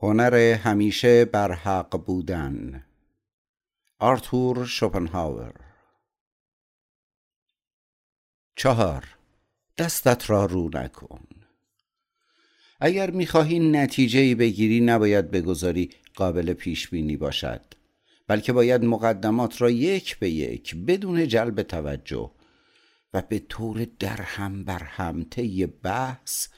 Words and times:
هنر 0.00 0.34
همیشه 0.34 1.24
بر 1.24 1.52
حق 1.52 1.96
بودن. 1.96 2.84
آرتور 3.98 4.66
شوپنهاور. 4.66 5.54
چهار 8.56 9.04
دستت 9.78 10.30
را 10.30 10.46
رو 10.46 10.70
نکن. 10.74 11.26
اگر 12.80 13.10
می‌خواهی 13.10 13.58
نتیجه 13.58 14.34
بگیری 14.34 14.80
نباید 14.80 15.30
بگذاری 15.30 15.90
قابل 16.14 16.52
پیش 16.52 16.88
بینی 16.88 17.16
باشد 17.16 17.60
بلکه 18.26 18.52
باید 18.52 18.84
مقدمات 18.84 19.62
را 19.62 19.70
یک 19.70 20.18
به 20.18 20.30
یک 20.30 20.76
بدون 20.76 21.28
جلب 21.28 21.62
توجه 21.62 22.30
و 23.14 23.22
به 23.22 23.38
طور 23.38 23.86
درهم 23.98 24.64
بر 24.64 24.82
هم 24.82 25.24
طی 25.24 25.66
بحث 25.66 26.48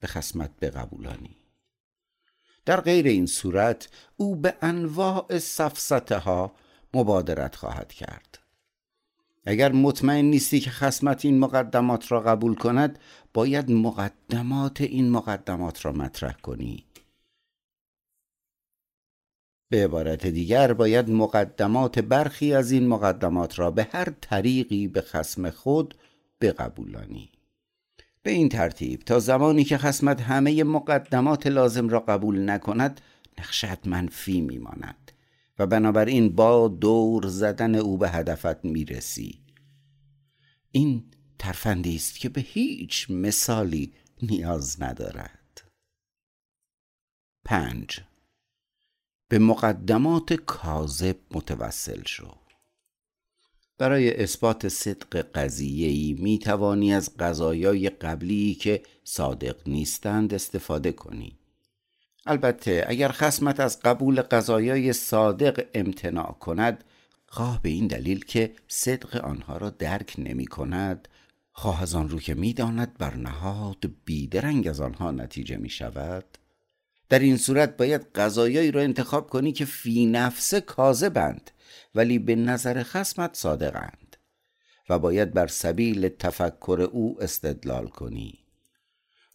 به 0.00 0.06
خسمت 0.06 0.50
بقبولانی. 0.60 1.35
در 2.66 2.80
غیر 2.80 3.06
این 3.06 3.26
صورت 3.26 3.88
او 4.16 4.36
به 4.36 4.54
انواع 4.62 5.38
سفسته 5.38 6.18
ها 6.18 6.52
مبادرت 6.94 7.56
خواهد 7.56 7.92
کرد. 7.92 8.38
اگر 9.44 9.72
مطمئن 9.72 10.24
نیستی 10.24 10.60
که 10.60 10.70
خسمت 10.70 11.24
این 11.24 11.38
مقدمات 11.38 12.12
را 12.12 12.20
قبول 12.20 12.54
کند 12.54 12.98
باید 13.34 13.70
مقدمات 13.70 14.80
این 14.80 15.10
مقدمات 15.10 15.84
را 15.84 15.92
مطرح 15.92 16.32
کنی. 16.32 16.84
به 19.68 19.84
عبارت 19.84 20.26
دیگر 20.26 20.72
باید 20.72 21.10
مقدمات 21.10 21.98
برخی 21.98 22.54
از 22.54 22.70
این 22.70 22.88
مقدمات 22.88 23.58
را 23.58 23.70
به 23.70 23.88
هر 23.92 24.12
طریقی 24.20 24.88
به 24.88 25.00
خسم 25.00 25.50
خود 25.50 25.94
بقبولانی. 26.40 27.35
به 28.26 28.32
این 28.32 28.48
ترتیب 28.48 29.00
تا 29.00 29.18
زمانی 29.18 29.64
که 29.64 29.78
خسمت 29.78 30.20
همه 30.20 30.64
مقدمات 30.64 31.46
لازم 31.46 31.88
را 31.88 32.00
قبول 32.00 32.50
نکند 32.50 33.00
نقشت 33.38 33.86
منفی 33.86 34.40
میماند 34.40 35.12
و 35.58 35.66
بنابراین 35.66 36.34
با 36.34 36.68
دور 36.68 37.26
زدن 37.26 37.74
او 37.74 37.98
به 37.98 38.10
هدفت 38.10 38.64
می‌رسی. 38.64 39.40
این 40.70 41.04
ترفندی 41.38 41.96
است 41.96 42.20
که 42.20 42.28
به 42.28 42.40
هیچ 42.40 43.10
مثالی 43.10 43.92
نیاز 44.22 44.82
ندارد. 44.82 45.62
پنج. 47.44 48.00
به 49.28 49.38
مقدمات 49.38 50.32
کاذب 50.32 51.16
متوسل 51.30 52.02
شو. 52.06 52.45
برای 53.78 54.22
اثبات 54.22 54.68
صدق 54.68 55.26
قضیه‌ای 55.34 56.16
می 56.18 56.38
توانی 56.38 56.94
از 56.94 57.16
قضایای 57.16 57.88
قبلی 57.88 58.54
که 58.54 58.82
صادق 59.04 59.56
نیستند 59.66 60.34
استفاده 60.34 60.92
کنی. 60.92 61.38
البته 62.26 62.84
اگر 62.88 63.08
خسمت 63.08 63.60
از 63.60 63.80
قبول 63.80 64.22
قضایای 64.22 64.92
صادق 64.92 65.66
امتناع 65.74 66.32
کند 66.32 66.84
خواه 67.28 67.62
به 67.62 67.68
این 67.68 67.86
دلیل 67.86 68.24
که 68.24 68.52
صدق 68.68 69.24
آنها 69.24 69.56
را 69.56 69.70
درک 69.70 70.14
نمی 70.18 70.46
کند 70.46 71.08
خواه 71.52 71.82
از 71.82 71.94
آن 71.94 72.08
رو 72.08 72.20
که 72.20 72.34
می 72.34 72.52
داند 72.52 72.98
بر 72.98 73.14
نهاد 73.14 73.90
بیدرنگ 74.04 74.68
از 74.68 74.80
آنها 74.80 75.10
نتیجه 75.10 75.56
می 75.56 75.70
شود. 75.70 76.24
در 77.08 77.18
این 77.18 77.36
صورت 77.36 77.76
باید 77.76 78.06
قضایایی 78.14 78.70
را 78.70 78.80
انتخاب 78.80 79.30
کنی 79.30 79.52
که 79.52 79.64
فی 79.64 80.06
نفس 80.06 80.54
کاذبند. 80.54 81.50
ولی 81.94 82.18
به 82.18 82.34
نظر 82.34 82.82
خسمت 82.82 83.36
صادقند 83.36 84.16
و 84.88 84.98
باید 84.98 85.32
بر 85.32 85.46
سبیل 85.46 86.08
تفکر 86.08 86.88
او 86.92 87.22
استدلال 87.22 87.86
کنی. 87.86 88.38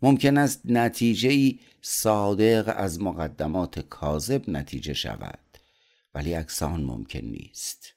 ممکن 0.01 0.37
است 0.37 0.61
نتیجه 0.65 1.59
صادق 1.81 2.73
از 2.77 3.01
مقدمات 3.01 3.79
کاذب 3.79 4.49
نتیجه 4.49 4.93
شود 4.93 5.39
ولی 6.15 6.35
اکسان 6.35 6.83
ممکن 6.83 7.19
نیست. 7.19 7.93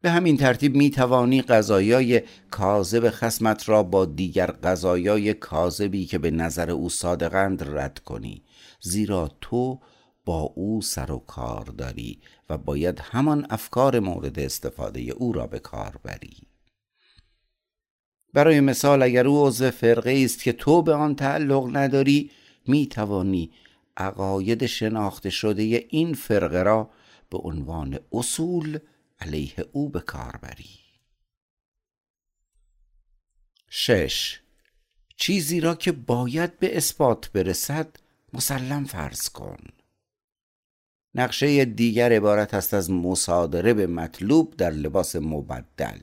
به 0.00 0.10
همین 0.10 0.36
ترتیب 0.36 0.76
می 0.76 0.90
توانی 0.90 1.42
قضایای 1.42 2.22
کاذب 2.50 3.10
خسمت 3.10 3.68
را 3.68 3.82
با 3.82 4.04
دیگر 4.04 4.46
قضایای 4.46 5.34
کاذبی 5.34 6.06
که 6.06 6.18
به 6.18 6.30
نظر 6.30 6.70
او 6.70 6.88
صادقند 6.88 7.78
رد 7.78 7.98
کنی 7.98 8.42
زیرا 8.80 9.30
تو 9.40 9.80
با 10.28 10.40
او 10.40 10.82
سر 10.82 11.10
و 11.10 11.18
کار 11.18 11.64
داری 11.64 12.20
و 12.48 12.58
باید 12.58 13.00
همان 13.00 13.46
افکار 13.50 14.00
مورد 14.00 14.38
استفاده 14.38 15.00
او 15.00 15.32
را 15.32 15.46
به 15.46 15.58
کار 15.58 16.00
بری. 16.04 16.36
برای 18.34 18.60
مثال 18.60 19.02
اگر 19.02 19.26
او 19.26 19.46
عضو 19.46 19.70
فرقه 19.70 20.22
است 20.24 20.42
که 20.42 20.52
تو 20.52 20.82
به 20.82 20.94
آن 20.94 21.14
تعلق 21.14 21.76
نداری 21.76 22.30
می 22.66 22.86
توانی 22.86 23.52
عقاید 23.96 24.66
شناخته 24.66 25.30
شده 25.30 25.62
این 25.88 26.14
فرقه 26.14 26.62
را 26.62 26.90
به 27.30 27.38
عنوان 27.38 27.98
اصول 28.12 28.78
علیه 29.20 29.54
او 29.72 29.88
به 29.88 30.00
کار 30.00 30.36
بری. 30.42 30.78
شش. 33.70 34.40
چیزی 35.16 35.60
را 35.60 35.74
که 35.74 35.92
باید 35.92 36.58
به 36.58 36.76
اثبات 36.76 37.32
برسد 37.32 37.96
مسلم 38.32 38.84
فرض 38.84 39.28
کن. 39.28 39.77
نقشه 41.14 41.64
دیگر 41.64 42.12
عبارت 42.12 42.54
است 42.54 42.74
از 42.74 42.90
مصادره 42.90 43.74
به 43.74 43.86
مطلوب 43.86 44.56
در 44.56 44.70
لباس 44.70 45.16
مبدل. 45.16 45.98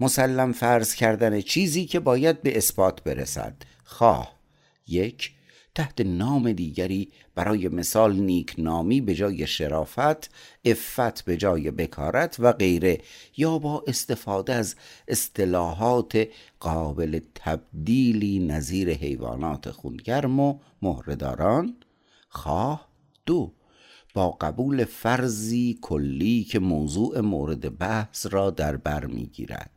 مسلم 0.00 0.52
فرض 0.52 0.94
کردن 0.94 1.40
چیزی 1.40 1.86
که 1.86 2.00
باید 2.00 2.42
به 2.42 2.56
اثبات 2.56 3.02
برسد. 3.02 3.54
خواه. 3.84 4.38
یک 4.86 5.32
تحت 5.74 6.00
نام 6.00 6.52
دیگری 6.52 7.12
برای 7.34 7.68
مثال 7.68 8.16
نیک 8.16 8.54
نامی 8.58 9.00
به 9.00 9.14
جای 9.14 9.46
شرافت 9.46 10.30
افت 10.64 11.24
به 11.24 11.36
جای 11.36 11.70
بکارت 11.70 12.36
و 12.38 12.52
غیره 12.52 12.98
یا 13.36 13.58
با 13.58 13.84
استفاده 13.86 14.52
از 14.52 14.76
اصطلاحات 15.08 16.28
قابل 16.60 17.20
تبدیلی 17.34 18.38
نظیر 18.38 18.90
حیوانات 18.90 19.70
خونگرم 19.70 20.40
و 20.40 20.58
مهرداران. 20.82 21.76
خواه. 22.28 22.88
دو 23.26 23.52
با 24.14 24.30
قبول 24.30 24.84
فرضی 24.84 25.78
کلی 25.82 26.44
که 26.44 26.58
موضوع 26.58 27.20
مورد 27.20 27.78
بحث 27.78 28.26
را 28.30 28.50
در 28.50 28.76
بر 28.76 29.06
می‌گیرد. 29.06 29.70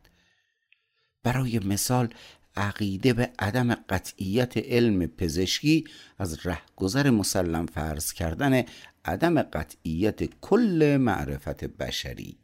برای 1.22 1.58
مثال 1.58 2.08
عقیده 2.56 3.12
به 3.12 3.30
عدم 3.38 3.74
قطعیت 3.74 4.56
علم 4.56 5.06
پزشکی 5.06 5.84
از 6.18 6.46
رهگذر 6.46 7.10
مسلم 7.10 7.66
فرض 7.66 8.12
کردن 8.12 8.64
عدم 9.04 9.42
قطعیت 9.42 10.40
کل 10.40 10.96
معرفت 11.00 11.64
بشری. 11.64 12.38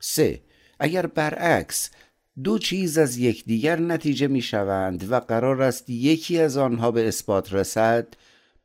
سه 0.00 0.42
اگر 0.80 1.06
برعکس 1.06 1.90
دو 2.44 2.58
چیز 2.58 2.98
از 2.98 3.18
یکدیگر 3.18 3.80
نتیجه 3.80 4.26
می 4.26 4.42
شوند 4.42 5.12
و 5.12 5.20
قرار 5.20 5.62
است 5.62 5.90
یکی 5.90 6.38
از 6.38 6.56
آنها 6.56 6.90
به 6.90 7.08
اثبات 7.08 7.52
رسد 7.52 8.14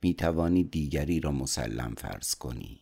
می 0.08 0.14
توانی 0.14 0.64
دیگری 0.64 1.20
را 1.20 1.32
مسلم 1.32 1.96
فرض 1.98 2.36
کنی. 2.36 2.82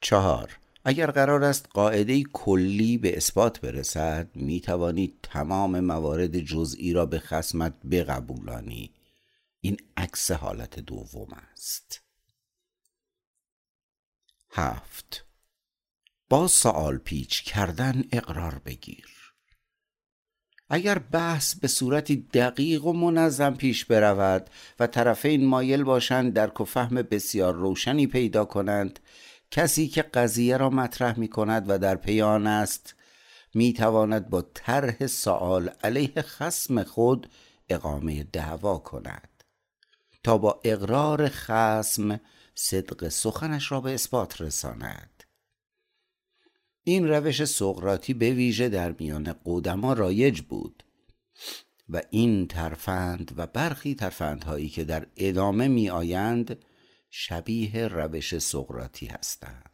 چهار 0.00 0.58
اگر 0.84 1.10
قرار 1.10 1.44
است 1.44 1.68
قاعده 1.70 2.22
کلی 2.22 2.98
به 2.98 3.16
اثبات 3.16 3.60
برسد 3.60 4.30
می 4.34 4.60
توانی 4.60 5.18
تمام 5.22 5.80
موارد 5.80 6.38
جزئی 6.38 6.92
را 6.92 7.06
به 7.06 7.18
خسمت 7.18 7.74
بقبولانی. 7.90 8.90
این 9.60 9.76
عکس 9.96 10.30
حالت 10.30 10.80
دوم 10.80 11.28
است. 11.52 12.02
هفت 14.50 15.24
با 16.28 16.48
سوال 16.48 16.98
پیچ 16.98 17.42
کردن 17.42 18.04
اقرار 18.12 18.58
بگیر. 18.58 19.21
اگر 20.74 20.98
بحث 20.98 21.54
به 21.54 21.68
صورتی 21.68 22.16
دقیق 22.16 22.84
و 22.84 22.92
منظم 22.92 23.54
پیش 23.54 23.84
برود 23.84 24.50
و 24.80 24.86
طرفین 24.86 25.46
مایل 25.46 25.84
باشند 25.84 26.32
درک 26.32 26.60
و 26.60 26.64
بسیار 27.02 27.54
روشنی 27.54 28.06
پیدا 28.06 28.44
کنند 28.44 29.00
کسی 29.50 29.88
که 29.88 30.02
قضیه 30.02 30.56
را 30.56 30.70
مطرح 30.70 31.18
می 31.18 31.28
کند 31.28 31.70
و 31.70 31.78
در 31.78 31.94
پیان 31.94 32.46
است 32.46 32.94
می 33.54 33.72
تواند 33.72 34.30
با 34.30 34.42
طرح 34.54 35.06
سوال 35.06 35.70
علیه 35.84 36.22
خسم 36.22 36.82
خود 36.82 37.30
اقامه 37.68 38.24
دعوا 38.24 38.78
کند 38.78 39.44
تا 40.24 40.38
با 40.38 40.60
اقرار 40.64 41.28
خسم 41.28 42.20
صدق 42.54 43.08
سخنش 43.08 43.72
را 43.72 43.80
به 43.80 43.94
اثبات 43.94 44.40
رساند. 44.40 45.24
این 46.84 47.08
روش 47.08 47.44
سقراطی 47.44 48.14
به 48.14 48.30
ویژه 48.30 48.68
در 48.68 48.94
میان 48.98 49.34
قدما 49.44 49.92
رایج 49.92 50.40
بود 50.40 50.82
و 51.88 52.02
این 52.10 52.46
ترفند 52.46 53.32
و 53.36 53.46
برخی 53.46 53.94
ترفندهایی 53.94 54.68
که 54.68 54.84
در 54.84 55.06
ادامه 55.16 55.68
می 55.68 55.90
آیند 55.90 56.64
شبیه 57.10 57.88
روش 57.88 58.38
سقراطی 58.38 59.06
هستند. 59.06 59.70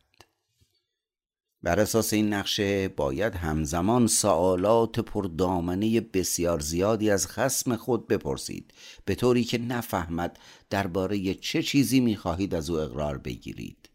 بر 1.62 1.80
اساس 1.80 2.12
این 2.12 2.32
نقشه 2.32 2.88
باید 2.88 3.34
همزمان 3.34 4.06
سوالات 4.06 5.00
پردامنه 5.00 6.00
بسیار 6.00 6.60
زیادی 6.60 7.10
از 7.10 7.26
خسم 7.26 7.76
خود 7.76 8.08
بپرسید 8.08 8.74
به 9.04 9.14
طوری 9.14 9.44
که 9.44 9.58
نفهمد 9.58 10.38
درباره 10.70 11.34
چه 11.34 11.62
چیزی 11.62 12.00
می‌خواهید 12.00 12.54
از 12.54 12.70
او 12.70 12.76
اقرار 12.76 13.18
بگیرید. 13.18 13.88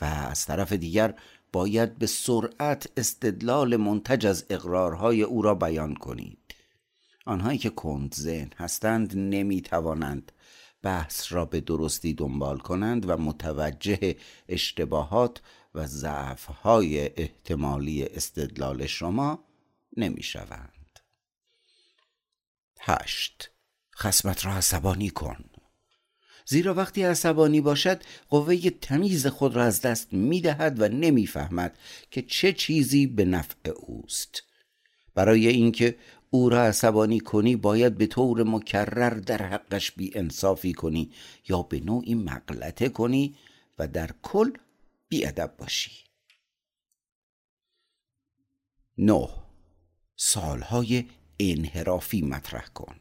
و 0.00 0.04
از 0.04 0.46
طرف 0.46 0.72
دیگر 0.72 1.14
باید 1.52 1.98
به 1.98 2.06
سرعت 2.06 2.86
استدلال 2.96 3.76
منتج 3.76 4.26
از 4.26 4.46
اقرارهای 4.50 5.22
او 5.22 5.42
را 5.42 5.54
بیان 5.54 5.94
کنید. 5.94 6.54
آنهایی 7.26 7.58
که 7.58 7.70
کند 7.70 8.14
ذهن 8.14 8.50
هستند 8.56 9.16
نمی‌توانند 9.16 10.32
بحث 10.82 11.32
را 11.32 11.44
به 11.44 11.60
درستی 11.60 12.14
دنبال 12.14 12.58
کنند 12.58 13.10
و 13.10 13.16
متوجه 13.16 14.16
اشتباهات 14.48 15.40
و 15.74 15.86
ضعفهای 15.86 17.20
احتمالی 17.20 18.04
استدلال 18.04 18.86
شما 18.86 19.44
نمی‌شوند. 19.96 20.98
هشت. 22.80 23.50
خسمت 23.96 24.46
را 24.46 24.52
عصبانی 24.52 25.10
کن. 25.10 25.47
زیرا 26.48 26.74
وقتی 26.74 27.02
عصبانی 27.02 27.60
باشد 27.60 28.02
قوه 28.28 28.70
تمیز 28.70 29.26
خود 29.26 29.56
را 29.56 29.64
از 29.64 29.80
دست 29.80 30.12
می 30.12 30.40
دهد 30.40 30.80
و 30.80 30.88
نمی‌فهمد 30.88 31.78
که 32.10 32.22
چه 32.22 32.52
چیزی 32.52 33.06
به 33.06 33.24
نفع 33.24 33.70
اوست. 33.70 34.42
برای 35.14 35.48
اینکه 35.48 35.96
او 36.30 36.48
را 36.48 36.62
عصبانی 36.62 37.20
کنی 37.20 37.56
باید 37.56 37.98
به 37.98 38.06
طور 38.06 38.42
مکرر 38.42 39.10
در 39.10 39.42
حقش 39.42 39.92
بی 39.92 40.10
انصافی 40.14 40.72
کنی 40.72 41.12
یا 41.48 41.62
به 41.62 41.80
نوعی 41.80 42.14
مغلطه 42.14 42.88
کنی 42.88 43.36
و 43.78 43.88
در 43.88 44.10
کل 44.22 44.50
ادب 45.12 45.54
باشی. 45.58 45.90
نه. 48.98 49.28
سالهای 50.16 51.04
انحرافی 51.40 52.22
مطرح 52.22 52.66
کن. 52.66 52.96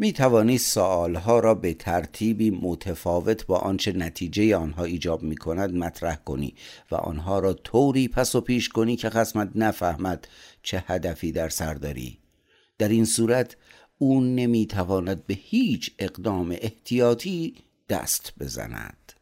می 0.00 0.12
توانی 0.12 0.58
سوالها 0.58 1.38
را 1.40 1.54
به 1.54 1.74
ترتیبی 1.74 2.50
متفاوت 2.50 3.46
با 3.46 3.58
آنچه 3.58 3.92
نتیجه 3.92 4.56
آنها 4.56 4.84
ایجاب 4.84 5.22
می 5.22 5.36
کند 5.36 5.74
مطرح 5.74 6.16
کنی 6.16 6.54
و 6.90 6.94
آنها 6.94 7.38
را 7.38 7.52
طوری 7.52 8.08
پس 8.08 8.34
و 8.34 8.40
پیش 8.40 8.68
کنی 8.68 8.96
که 8.96 9.10
خسمت 9.10 9.50
نفهمد 9.54 10.28
چه 10.62 10.84
هدفی 10.86 11.32
در 11.32 11.48
سر 11.48 11.74
داری. 11.74 12.18
در 12.78 12.88
این 12.88 13.04
صورت 13.04 13.56
او 13.98 14.20
نمی 14.20 14.66
تواند 14.66 15.26
به 15.26 15.34
هیچ 15.34 15.90
اقدام 15.98 16.50
احتیاطی 16.60 17.54
دست 17.88 18.32
بزند. 18.40 19.12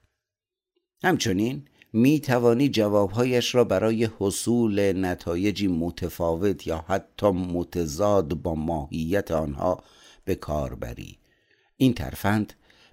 همچنین 1.02 1.62
می 1.92 2.20
توانی 2.20 2.68
جوابهایش 2.68 3.54
را 3.54 3.64
برای 3.64 4.08
حصول 4.18 5.04
نتایجی 5.04 5.68
متفاوت 5.68 6.66
یا 6.66 6.84
حتی 6.88 7.30
متضاد 7.30 8.34
با 8.34 8.54
ماهیت 8.54 9.30
آنها 9.30 9.82
به 10.26 10.34
کار 10.34 10.74
بری. 10.74 11.18
این 11.76 11.94
ترفند 11.94 12.52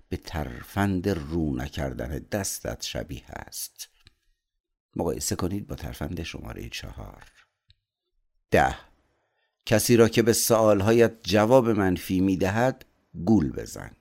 به 0.10 0.18
ترفند 0.18 1.10
رو 1.10 1.56
نکردن 1.56 2.26
دستت 2.32 2.84
شبیه 2.84 3.26
است. 3.28 3.90
مقایسه 4.96 5.36
کنید 5.36 5.68
با 5.68 5.76
ترفند 5.76 6.24
شماره 6.24 6.70
چهار. 6.70 7.24
ده. 8.52 8.76
کسی 9.66 9.96
را 9.96 10.10
که 10.10 10.22
به 10.22 10.34
سوالهایت 10.34 11.14
جواب 11.24 11.70
منفی 11.70 12.20
می 12.20 12.38
دهد 12.38 12.86
گول 13.26 13.52
بزن. 13.52 13.92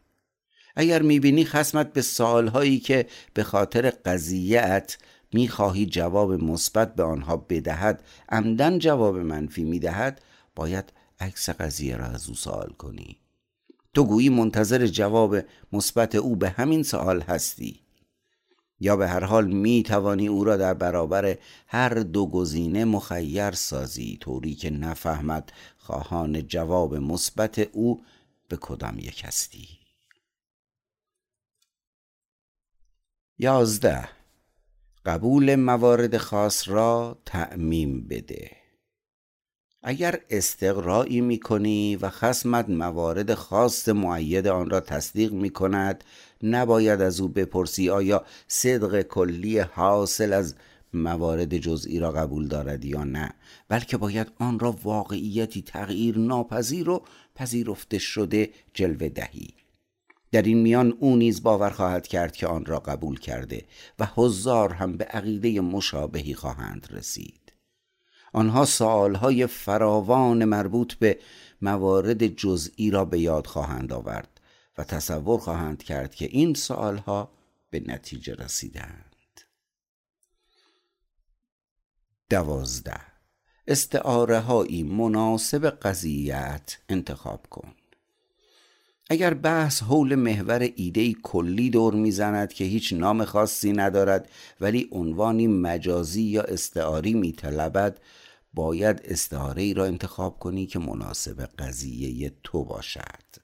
اگر 0.77 1.03
می‌بینی 1.03 1.45
خسمت 1.45 1.93
به 1.93 2.03
سوالهایی 2.03 2.81
که 2.81 3.07
به 3.35 3.43
خاطر 3.43 3.91
قضیهت 3.91 4.99
می‌خواهی 5.33 5.87
جواب 5.87 6.33
مثبت 6.33 6.95
به 6.95 7.03
آنها 7.03 7.37
بدهد 7.37 8.05
عمدن 8.29 8.79
جواب 8.79 9.17
منفی 9.17 9.65
می‌دهد 9.65 10.23
باید 10.55 10.93
عکس 11.21 11.51
قضیه 11.51 11.97
را 11.97 12.07
از 12.07 12.29
او 12.29 12.35
سوال 12.35 12.73
کنی. 12.73 13.22
تو 13.95 14.05
گویی 14.05 14.29
منتظر 14.29 14.87
جواب 14.87 15.37
مثبت 15.73 16.15
او 16.15 16.37
به 16.37 16.51
همین 16.51 16.83
سوال 16.83 17.21
هستی. 17.21 17.81
یا 18.81 18.97
به 18.97 19.09
هر 19.09 19.25
حال 19.25 19.47
می 19.47 19.83
توانی 19.83 20.29
او 20.29 20.45
را 20.45 20.57
در 20.57 20.75
برابر 20.75 21.39
هر 21.67 21.95
دو 21.95 22.27
گزینه 22.27 22.85
مخیر 22.85 23.51
سازی 23.51 24.19
طوری 24.21 24.55
که 24.55 24.71
نفهمد 24.71 25.53
خواهان 25.79 26.47
جواب 26.47 26.95
مثبت 26.95 27.59
او 27.59 28.05
به 28.49 28.57
کدام 28.57 28.99
یک 28.99 29.23
هستی. 29.25 29.69
یازده. 33.39 34.09
قبول 35.05 35.55
موارد 35.57 36.17
خاص 36.17 36.69
را 36.69 37.19
تعمیم 37.25 38.09
بده. 38.09 38.62
اگر 39.83 40.21
استقرایی 40.31 41.21
می 41.21 41.41
کنی 41.41 41.97
و 41.97 42.09
خسمت 42.09 42.69
موارد 42.69 43.35
خاص 43.35 43.89
معید 43.89 44.47
آن 44.47 44.71
را 44.71 44.81
تصدیق 44.81 45.33
می 45.33 45.51
کند 45.51 46.05
نباید 46.43 47.01
از 47.01 47.21
او 47.21 47.29
بپرسی 47.29 47.91
آیا 47.91 48.25
صدق 48.49 49.03
کلی 49.03 49.59
حاصل 49.59 50.33
از 50.33 50.55
موارد 50.93 51.59
جزئی 51.59 51.99
را 51.99 52.13
قبول 52.13 52.49
دارد 52.49 52.85
یا 52.85 53.05
نه 53.05 53.35
بلکه 53.69 53.97
باید 53.97 54.33
آن 54.39 54.59
را 54.59 54.77
واقعیتی 54.83 55.63
تغییر 55.63 56.19
ناپذیر 56.19 56.89
و 56.89 57.03
پذیرفته 57.35 57.99
شده 57.99 58.51
جلوه 58.75 59.09
دهی. 59.09 59.49
در 60.33 60.43
این 60.43 60.59
میان 60.59 60.97
او 61.01 61.17
نیز 61.17 61.43
باور 61.43 61.71
خواهد 61.71 62.07
کرد 62.07 62.37
که 62.37 62.47
آن 62.47 62.65
را 62.65 62.79
قبول 62.79 63.19
کرده 63.19 63.65
و 63.99 64.07
هزار 64.17 64.73
هم 64.73 64.97
به 64.97 65.05
عقیده 65.05 65.61
مشابهی 65.61 66.35
خواهند 66.35 66.89
رسید. 66.91 67.42
آنها 68.33 68.65
سوالهای 68.65 69.47
فراوان 69.47 70.45
مربوط 70.45 70.95
به 70.95 71.19
موارد 71.63 72.27
جزئی 72.27 72.91
را 72.91 73.05
به 73.05 73.21
یاد 73.21 73.47
خواهند 73.47 73.93
آورد 73.93 74.41
و 74.79 74.85
تصور 74.85 75.41
خواهند 75.41 75.83
کرد 75.83 76.15
که 76.15 76.25
این 76.25 76.55
سوالها 76.55 77.31
به 77.71 77.83
نتیجه 77.87 78.35
رسیدند. 78.35 79.41
دوازده. 82.31 83.01
استعاره 83.67 84.41
هایی 84.41 84.83
مناسب 84.83 85.67
قضیت 85.71 86.79
انتخاب 86.89 87.47
کن. 87.51 87.75
اگر 89.11 89.35
بحث 89.35 89.83
حول 89.83 90.15
محور 90.15 90.69
ایده 90.77 91.13
کلی 91.13 91.71
دور 91.71 91.95
می‌زند 91.95 92.53
که 92.53 92.65
هیچ 92.65 92.93
نام 92.93 93.25
خاصی 93.25 93.73
ندارد 93.73 94.29
ولی 94.61 94.89
عنوانی 94.93 95.47
مجازی 95.47 96.23
یا 96.23 96.43
استعاری 96.43 97.15
میطلبد 97.15 98.01
باید 98.55 99.01
استعاره 99.05 99.73
را 99.73 99.85
انتخاب 99.85 100.39
کنی 100.39 100.67
که 100.67 100.79
مناسب 100.79 101.49
قضیه 101.59 102.33
تو 102.45 102.65
باشد. 102.65 103.43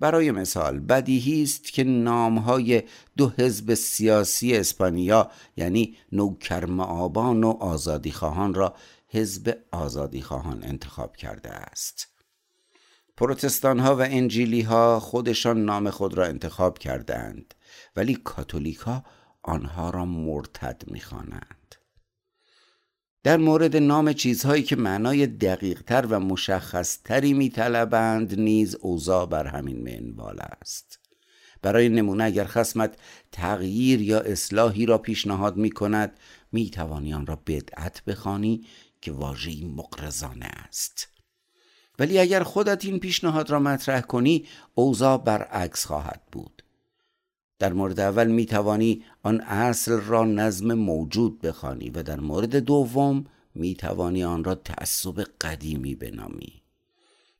برای 0.00 0.30
مثال 0.30 0.80
بدیهی 0.80 1.42
است 1.42 1.72
که 1.72 1.84
نامهای 1.84 2.82
دو 3.16 3.32
حزب 3.38 3.74
سیاسی 3.74 4.56
اسپانیا 4.56 5.30
یعنی 5.56 5.96
نوکرم 6.12 6.80
آبان 6.80 7.44
و 7.44 7.48
آزادی 7.50 8.10
خواهان 8.10 8.54
را 8.54 8.74
حزب 9.08 9.58
آزادی 9.72 10.22
خواهان 10.22 10.64
انتخاب 10.64 11.16
کرده 11.16 11.50
است. 11.50 12.15
پروتستان 13.16 13.78
ها 13.78 13.96
و 13.96 14.00
انجیلی 14.00 14.62
ها 14.62 15.00
خودشان 15.00 15.64
نام 15.64 15.90
خود 15.90 16.14
را 16.14 16.26
انتخاب 16.26 16.78
کردند 16.78 17.54
ولی 17.96 18.14
کاتولیک 18.14 18.76
ها 18.76 19.04
آنها 19.42 19.90
را 19.90 20.04
مرتد 20.04 20.82
می‌خوانند. 20.86 21.74
در 23.22 23.36
مورد 23.36 23.76
نام 23.76 24.12
چیزهایی 24.12 24.62
که 24.62 24.76
معنای 24.76 25.26
دقیق 25.26 25.82
تر 25.82 26.06
و 26.06 26.20
مشخص 26.20 26.98
تری 27.04 27.32
میطلبند 27.32 28.40
نیز 28.40 28.74
اوضاع 28.74 29.26
بر 29.26 29.46
همین 29.46 29.82
منوال 29.82 30.38
است. 30.40 30.98
برای 31.62 31.88
نمونه 31.88 32.24
اگر 32.24 32.44
خسمت 32.44 32.96
تغییر 33.32 34.02
یا 34.02 34.20
اصلاحی 34.20 34.86
را 34.86 34.98
پیشنهاد 34.98 35.56
می 35.56 35.70
کند 35.70 36.18
می 36.52 36.70
توانی 36.70 37.14
آن 37.14 37.26
را 37.26 37.36
بدعت 37.46 38.04
بخوانی 38.04 38.66
که 39.00 39.12
واژه‌ای 39.12 39.64
مقرزانه 39.64 40.46
است. 40.46 41.15
ولی 41.98 42.18
اگر 42.18 42.42
خودت 42.42 42.84
این 42.84 42.98
پیشنهاد 42.98 43.50
را 43.50 43.58
مطرح 43.58 44.00
کنی 44.00 44.44
اوضاع 44.74 45.16
برعکس 45.16 45.86
خواهد 45.86 46.22
بود. 46.32 46.62
در 47.58 47.72
مورد 47.72 48.00
اول 48.00 48.26
می 48.26 48.46
توانی 48.46 49.02
آن 49.22 49.40
اصل 49.40 50.00
را 50.00 50.24
نظم 50.24 50.74
موجود 50.74 51.40
بخوانی 51.40 51.90
و 51.90 52.02
در 52.02 52.20
مورد 52.20 52.56
دوم 52.56 53.24
می 53.54 53.74
توانی 53.74 54.24
آن 54.24 54.44
را 54.44 54.54
تعصب 54.54 55.24
قدیمی 55.40 55.94
بنامی. 55.94 56.62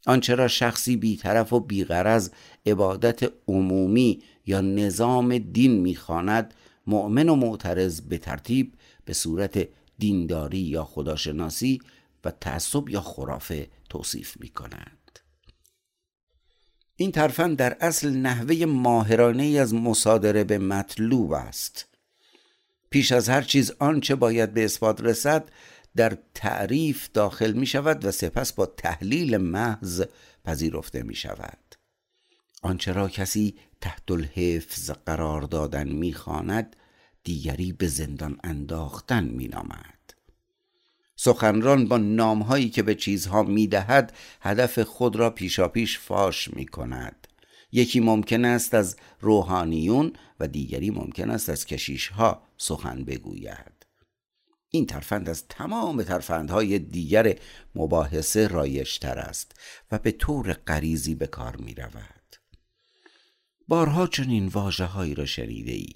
آنچه 0.06 0.34
را 0.34 0.48
شخصی 0.48 0.96
بیطرف 0.96 1.52
و 1.52 1.60
بیغرض 1.60 2.30
عبادت 2.66 3.32
عمومی 3.48 4.22
یا 4.46 4.60
نظام 4.60 5.38
دین 5.38 5.80
می‌خواند 5.80 6.54
مؤمن 6.86 7.28
و 7.28 7.34
معترض 7.34 8.00
به 8.00 8.18
ترتیب 8.18 8.72
به 9.04 9.12
صورت 9.12 9.68
دینداری 9.98 10.58
یا 10.58 10.84
خداشناسی 10.84 11.80
و 12.26 12.30
تعصب 12.30 12.88
یا 12.88 13.00
خرافه 13.00 13.68
توصیف 13.90 14.40
می 14.40 14.48
کنند. 14.48 15.18
این 16.96 17.12
ترفند 17.12 17.56
در 17.56 17.76
اصل 17.80 18.10
نحوه 18.10 18.64
ماهرانه 18.64 19.44
از 19.44 19.74
مصادره 19.74 20.44
به 20.44 20.58
مطلوب 20.58 21.32
است. 21.32 21.86
پیش 22.90 23.12
از 23.12 23.28
هر 23.28 23.42
چیز 23.42 23.72
آنچه 23.78 24.14
باید 24.14 24.54
به 24.54 24.64
اثبات 24.64 25.00
رسد 25.00 25.50
در 25.96 26.18
تعریف 26.34 27.08
داخل 27.14 27.52
می 27.52 27.66
شود 27.66 28.04
و 28.04 28.10
سپس 28.10 28.52
با 28.52 28.66
تحلیل 28.66 29.36
محض 29.36 30.04
پذیرفته 30.44 31.02
می 31.02 31.14
شود 31.14 31.74
آنچه 32.62 32.92
را 32.92 33.08
کسی 33.08 33.54
تحت 33.80 34.10
الحفظ 34.10 34.90
قرار 34.90 35.42
دادن 35.42 35.88
می 35.88 36.12
خاند 36.12 36.76
دیگری 37.24 37.72
به 37.72 37.86
زندان 37.86 38.38
انداختن 38.44 39.24
می 39.24 39.48
نامد 39.48 39.95
سخنران 41.16 41.88
با 41.88 41.98
نامهایی 41.98 42.68
که 42.68 42.82
به 42.82 42.94
چیزها 42.94 43.42
می 43.42 43.66
دهد 43.66 44.16
هدف 44.40 44.78
خود 44.78 45.16
را 45.16 45.30
پیشاپیش 45.30 45.98
فاش 45.98 46.48
می 46.54 46.66
کند 46.66 47.26
یکی 47.72 48.00
ممکن 48.00 48.44
است 48.44 48.74
از 48.74 48.96
روحانیون 49.20 50.12
و 50.40 50.48
دیگری 50.48 50.90
ممکن 50.90 51.30
است 51.30 51.48
از 51.48 51.66
کشیشها 51.66 52.42
سخن 52.56 53.04
بگوید. 53.04 53.86
این 54.70 54.86
ترفند 54.86 55.28
از 55.28 55.48
تمام 55.48 56.02
ترفندهای 56.02 56.78
دیگر 56.78 57.38
مباحثه 57.74 58.46
رایشتر 58.46 59.18
است 59.18 59.52
و 59.92 59.98
به 59.98 60.12
طور 60.12 60.52
غریزی 60.52 61.14
به 61.14 61.26
کار 61.26 61.56
می 61.56 61.74
رود 61.74 62.36
بارها 63.68 64.06
چنین 64.06 64.46
واجه 64.46 64.84
هایی 64.84 65.14
را 65.14 65.26
شنیده 65.26 65.72
ای 65.72 65.92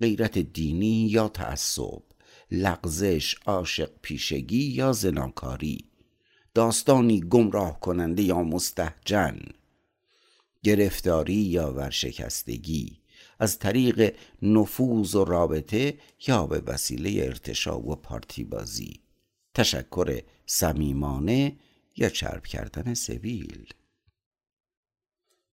غیرت 0.00 0.38
دینی 0.38 1.08
یا 1.08 1.28
تعصب. 1.28 2.07
لغزش 2.50 3.34
عاشق 3.46 3.90
پیشگی 4.02 4.64
یا 4.64 4.92
زناکاری؟ 4.92 5.84
داستانی 6.54 7.20
گمراه 7.20 7.80
کننده 7.80 8.22
یا 8.22 8.42
مستهجن؟ 8.42 9.38
گرفتاری 10.62 11.34
یا 11.34 11.72
ورشکستگی؟ 11.72 13.00
از 13.38 13.58
طریق 13.58 14.16
نفوذ 14.42 15.14
و 15.14 15.24
رابطه 15.24 15.98
یا 16.26 16.46
به 16.46 16.60
وسیله 16.66 17.24
ارتشا 17.24 17.78
و 17.80 17.96
پارتی 17.96 18.44
بازی 18.44 19.00
تشکر 19.54 20.20
صمیمانه 20.46 21.56
یا 21.96 22.08
چرب 22.08 22.46
کردن 22.46 22.94
سویل 22.94 23.66